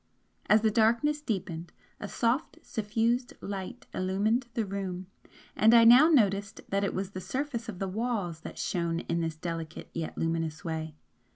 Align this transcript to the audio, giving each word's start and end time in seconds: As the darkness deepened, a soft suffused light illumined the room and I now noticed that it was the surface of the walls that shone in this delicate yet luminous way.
As 0.47 0.61
the 0.61 0.71
darkness 0.71 1.21
deepened, 1.21 1.71
a 1.99 2.07
soft 2.07 2.57
suffused 2.63 3.33
light 3.39 3.85
illumined 3.93 4.47
the 4.55 4.65
room 4.65 5.05
and 5.55 5.75
I 5.75 5.83
now 5.83 6.07
noticed 6.09 6.61
that 6.69 6.83
it 6.83 6.95
was 6.95 7.11
the 7.11 7.21
surface 7.21 7.69
of 7.69 7.77
the 7.77 7.87
walls 7.87 8.39
that 8.39 8.57
shone 8.57 9.01
in 9.01 9.21
this 9.21 9.35
delicate 9.35 9.91
yet 9.93 10.17
luminous 10.17 10.65
way. 10.65 10.95